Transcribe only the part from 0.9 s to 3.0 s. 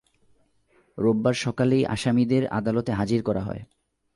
রোববার সকালেই আসামীদের আদালতে